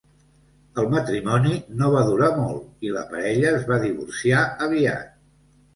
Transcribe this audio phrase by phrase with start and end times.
[0.83, 5.19] El matrimoni no va durar molt i la parella es va divorciar aviat.